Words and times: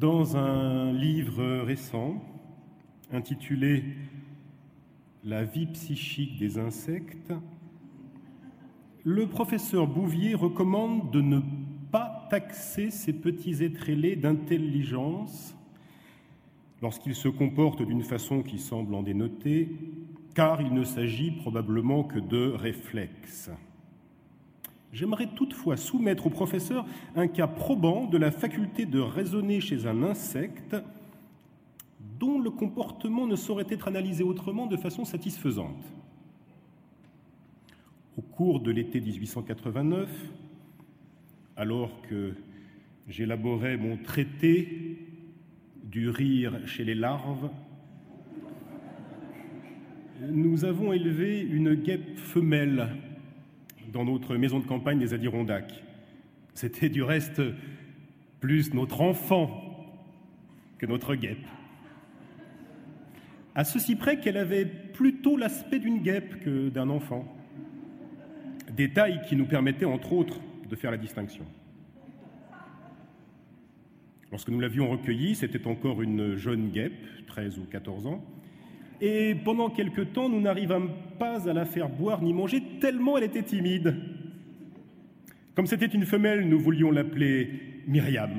Dans 0.00 0.34
un 0.34 0.94
livre 0.94 1.62
récent 1.62 2.24
intitulé 3.12 3.84
La 5.24 5.44
vie 5.44 5.66
psychique 5.66 6.38
des 6.38 6.56
insectes, 6.56 7.34
le 9.04 9.26
professeur 9.26 9.86
Bouvier 9.86 10.32
recommande 10.32 11.10
de 11.10 11.20
ne 11.20 11.40
pas 11.92 12.26
taxer 12.30 12.90
ces 12.90 13.12
petits 13.12 13.62
êtres 13.62 13.90
ailés 13.90 14.16
d'intelligence 14.16 15.54
lorsqu'ils 16.80 17.14
se 17.14 17.28
comportent 17.28 17.82
d'une 17.82 18.02
façon 18.02 18.42
qui 18.42 18.58
semble 18.58 18.94
en 18.94 19.02
dénoter, 19.02 19.68
car 20.34 20.62
il 20.62 20.72
ne 20.72 20.84
s'agit 20.84 21.30
probablement 21.30 22.04
que 22.04 22.20
de 22.20 22.52
réflexes. 22.52 23.50
J'aimerais 24.92 25.28
toutefois 25.36 25.76
soumettre 25.76 26.26
au 26.26 26.30
professeur 26.30 26.84
un 27.14 27.28
cas 27.28 27.46
probant 27.46 28.06
de 28.06 28.18
la 28.18 28.30
faculté 28.30 28.86
de 28.86 28.98
raisonner 28.98 29.60
chez 29.60 29.86
un 29.86 30.02
insecte 30.02 30.76
dont 32.18 32.40
le 32.40 32.50
comportement 32.50 33.26
ne 33.26 33.36
saurait 33.36 33.66
être 33.70 33.86
analysé 33.86 34.24
autrement 34.24 34.66
de 34.66 34.76
façon 34.76 35.04
satisfaisante. 35.04 35.84
Au 38.18 38.22
cours 38.22 38.60
de 38.60 38.72
l'été 38.72 39.00
1889, 39.00 40.10
alors 41.56 42.02
que 42.02 42.34
j'élaborais 43.08 43.76
mon 43.76 43.96
traité 43.96 44.98
du 45.84 46.10
rire 46.10 46.66
chez 46.66 46.84
les 46.84 46.94
larves, 46.94 47.48
nous 50.28 50.64
avons 50.64 50.92
élevé 50.92 51.40
une 51.40 51.74
guêpe 51.74 52.18
femelle 52.18 52.88
dans 53.92 54.04
notre 54.04 54.36
maison 54.36 54.58
de 54.58 54.66
campagne 54.66 54.98
des 54.98 55.14
Adirondacks. 55.14 55.82
C'était 56.54 56.88
du 56.88 57.02
reste 57.02 57.42
plus 58.40 58.72
notre 58.74 59.00
enfant 59.00 59.66
que 60.78 60.86
notre 60.86 61.14
guêpe. 61.14 61.46
À 63.54 63.64
ceci 63.64 63.96
près 63.96 64.20
qu'elle 64.20 64.36
avait 64.36 64.64
plutôt 64.64 65.36
l'aspect 65.36 65.78
d'une 65.78 65.98
guêpe 65.98 66.40
que 66.40 66.68
d'un 66.68 66.88
enfant. 66.88 67.24
Détail 68.74 69.20
qui 69.28 69.36
nous 69.36 69.46
permettait 69.46 69.84
entre 69.84 70.12
autres 70.12 70.40
de 70.68 70.76
faire 70.76 70.90
la 70.90 70.96
distinction. 70.96 71.44
Lorsque 74.30 74.48
nous 74.48 74.60
l'avions 74.60 74.88
recueillie, 74.88 75.34
c'était 75.34 75.66
encore 75.66 76.02
une 76.02 76.36
jeune 76.36 76.70
guêpe, 76.70 77.04
13 77.26 77.58
ou 77.58 77.64
14 77.64 78.06
ans, 78.06 78.24
et 79.00 79.34
pendant 79.34 79.70
quelque 79.70 80.02
temps, 80.02 80.28
nous 80.28 80.40
n'arrivâmes 80.40 80.90
pas 81.18 81.48
à 81.48 81.52
la 81.52 81.64
faire 81.64 81.88
boire 81.88 82.22
ni 82.22 82.32
manger, 82.32 82.62
tellement 82.80 83.16
elle 83.16 83.24
était 83.24 83.42
timide. 83.42 83.96
Comme 85.54 85.66
c'était 85.66 85.86
une 85.86 86.06
femelle, 86.06 86.48
nous 86.48 86.58
voulions 86.58 86.90
l'appeler 86.90 87.82
Myriam. 87.86 88.30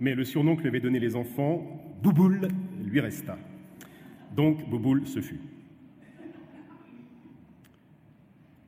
Mais 0.00 0.14
le 0.14 0.24
surnom 0.24 0.56
que 0.56 0.62
lui 0.62 0.68
avaient 0.68 0.80
donné 0.80 1.00
les 1.00 1.16
enfants, 1.16 1.64
Bouboule, 2.02 2.48
lui 2.84 3.00
resta. 3.00 3.38
Donc 4.34 4.68
Bouboule 4.68 5.06
se 5.06 5.20
fut. 5.20 5.40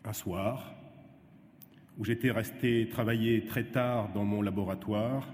Un 0.05 0.13
soir, 0.13 0.75
où 1.99 2.05
j'étais 2.05 2.31
resté 2.31 2.89
travailler 2.89 3.45
très 3.45 3.65
tard 3.65 4.11
dans 4.15 4.25
mon 4.25 4.41
laboratoire, 4.41 5.29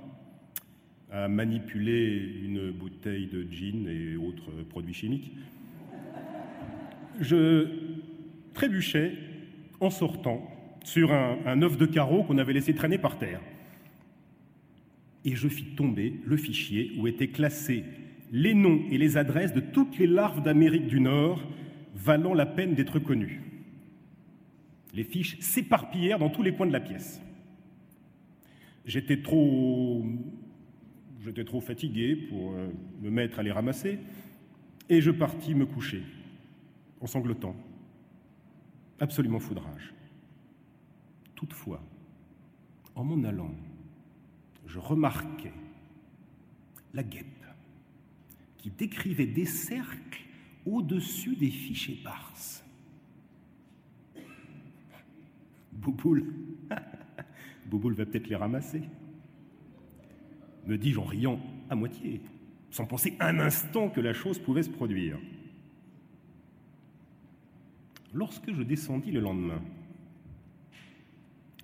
à 1.10 1.28
manipuler 1.28 2.16
une 2.44 2.70
bouteille 2.70 3.27
de 3.27 3.47
gin 3.50 3.88
et 3.88 4.16
autres 4.16 4.50
produits 4.69 4.94
chimiques, 4.94 5.33
je 7.20 7.69
trébuchais 8.55 9.12
en 9.80 9.91
sortant 9.91 10.50
sur 10.84 11.12
un, 11.12 11.38
un 11.46 11.62
œuf 11.62 11.78
de 11.78 11.86
carreau 11.86 12.24
qu'on 12.24 12.38
avait 12.38 12.52
laissé 12.52 12.74
traîner 12.74 12.98
par 12.98 13.19
terre. 13.19 13.41
Et 15.24 15.34
je 15.36 15.48
fis 15.48 15.74
tomber 15.77 16.14
le 16.24 16.36
fichier 16.36 16.92
où 16.98 17.06
étaient 17.06 17.28
classés 17.28 17.84
les 18.34 18.55
noms 18.55 18.83
et 18.91 18.98
les 18.98 19.16
adresses 19.16 19.52
de 19.52 19.61
toutes 19.61 19.96
les 19.98 20.08
larves 20.08 20.42
d'Amérique 20.42 20.89
du 20.89 21.00
Nord 21.00 21.41
valant 21.94 22.34
la 22.34 22.46
peine 22.46 22.74
d'être 22.74 22.98
connues. 22.98 23.41
Les 24.92 25.05
fiches 25.05 25.39
s'éparpillèrent 25.40 26.18
dans 26.18 26.30
tous 26.30 26.42
les 26.42 26.52
coins 26.52 26.67
de 26.67 26.73
la 26.73 26.80
pièce. 26.80 27.23
J'étais 28.84 29.23
trop 29.23 30.05
J'étais 31.24 31.45
trop 31.45 31.61
fatigué 31.61 32.17
pour 32.17 32.52
euh, 32.52 32.68
me 33.01 33.08
mettre 33.08 33.39
à 33.39 33.42
les 33.42 33.51
ramasser, 33.51 33.98
et 34.90 35.01
je 35.01 35.11
partis 35.11 35.55
me 35.55 35.64
coucher, 35.64 36.02
en 37.01 37.07
sanglotant. 37.07 37.57
Absolument 39.01 39.40
foudrage. 39.40 39.95
Toutefois, 41.34 41.83
en 42.95 43.05
m'en 43.05 43.27
allant, 43.27 43.55
je 44.67 44.79
remarquai 44.79 45.52
la 46.92 47.02
guêpe 47.02 47.46
qui 48.58 48.70
décrivait 48.70 49.27
des 49.27 49.46
cercles 49.46 50.24
au-dessus 50.67 51.36
des 51.36 51.51
fiches 51.51 51.89
éparses. 51.89 52.63
Bouboule, 55.73 56.34
Bouboule 57.67 57.95
va 57.95 58.05
peut-être 58.05 58.29
les 58.29 58.36
ramasser 58.36 58.83
me 60.67 60.79
dis-je 60.79 60.98
en 60.98 61.05
riant 61.05 61.41
à 61.70 61.75
moitié, 61.75 62.20
sans 62.70 62.86
penser 62.86 63.17
un 63.20 63.39
instant 63.39 63.89
que 63.89 64.01
la 64.01 64.13
chose 64.13 64.39
pouvait 64.39 64.63
se 64.63 64.70
produire. 64.70 65.19
Lorsque 68.13 68.52
je 68.52 68.63
descendis 68.63 69.11
le 69.11 69.20
lendemain, 69.20 69.61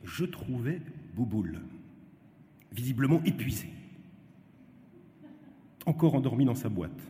je 0.05 0.25
trouvais 0.25 0.81
Bouboule, 1.15 1.61
visiblement 2.73 3.23
épuisé, 3.25 3.69
encore 5.87 6.15
endormi 6.15 6.45
dans 6.45 6.55
sa 6.55 6.69
boîte. 6.69 7.01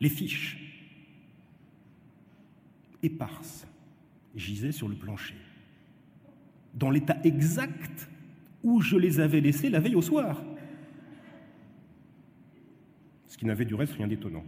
Les 0.00 0.08
fiches, 0.08 0.58
éparses, 3.02 3.66
gisaient 4.34 4.72
sur 4.72 4.88
le 4.88 4.96
plancher, 4.96 5.36
dans 6.74 6.90
l'état 6.90 7.16
exact 7.24 8.08
où 8.64 8.80
je 8.80 8.96
les 8.96 9.20
avais 9.20 9.40
laissés 9.40 9.68
la 9.68 9.78
veille 9.78 9.94
au 9.94 10.02
soir. 10.02 10.42
Ce 13.28 13.36
qui 13.38 13.46
n'avait 13.46 13.66
du 13.66 13.74
reste 13.74 13.92
rien 13.92 14.08
d'étonnant. 14.08 14.44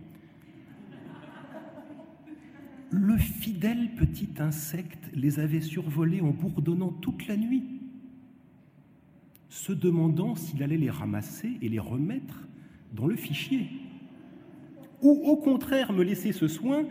Le 2.91 3.17
fidèle 3.19 3.91
petit 3.97 4.31
insecte 4.39 5.11
les 5.13 5.39
avait 5.39 5.61
survolés 5.61 6.23
en 6.23 6.31
bourdonnant 6.31 6.91
toute 6.91 7.27
la 7.27 7.37
nuit, 7.37 7.65
se 9.49 9.73
demandant 9.73 10.35
s'il 10.35 10.63
allait 10.63 10.77
les 10.77 10.91
ramasser 10.91 11.59
et 11.61 11.69
les 11.69 11.79
remettre 11.79 12.47
dans 12.95 13.07
le 13.07 13.17
fichier, 13.17 13.69
ou 15.03 15.11
au 15.11 15.37
contraire 15.37 15.93
me 15.93 16.03
laisser 16.03 16.33
ce 16.33 16.49
soin 16.49 16.85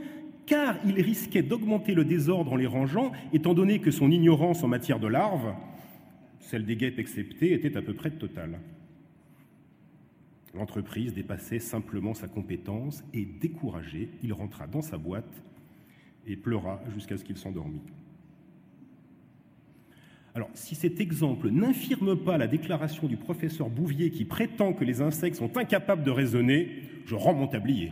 car 0.46 0.76
il 0.86 1.02
risquait 1.02 1.42
d'augmenter 1.42 1.96
le 1.96 2.06
désordre 2.06 2.54
en 2.54 2.56
les 2.56 2.68
rangeant, 2.68 3.12
étant 3.34 3.56
donné 3.56 3.80
que 3.80 3.90
son 3.90 4.12
ignorance 4.12 4.64
en 4.64 4.68
matière 4.68 5.00
de 5.00 5.08
larves 5.08 5.56
celle 6.46 6.66
des 6.66 6.76
guêpes 6.76 7.00
exceptées, 7.00 7.54
était 7.54 7.78
à 7.78 7.82
peu 7.82 7.94
près 7.94 8.12
totale. 8.12 8.60
L'entreprise 10.54 11.14
dépassait 11.14 11.60
simplement 11.60 12.14
sa 12.14 12.28
compétence 12.28 13.04
et, 13.14 13.26
découragé, 13.26 14.10
il 14.24 14.32
rentra 14.32 14.68
dans 14.68 14.82
sa 14.82 14.98
boîte 14.98 15.44
et 16.26 16.36
pleura 16.36 16.82
jusqu'à 16.94 17.18
ce 17.18 17.24
qu'il 17.26 17.38
s'endormît. 17.38 17.82
Alors, 20.34 20.50
si 20.54 20.76
cet 20.76 21.00
exemple 21.00 21.50
n'infirme 21.50 22.18
pas 22.18 22.38
la 22.38 22.48
déclaration 22.48 23.08
du 23.08 23.18
professeur 23.18 23.70
Bouvier 23.70 24.12
qui 24.12 24.26
prétend 24.26 24.74
que 24.74 24.84
les 24.84 25.02
insectes 25.02 25.38
sont 25.38 25.58
incapables 25.58 26.04
de 26.04 26.12
raisonner, 26.12 26.84
je 27.06 27.16
rends 27.16 27.34
mon 27.34 27.48
tablier. 27.48 27.92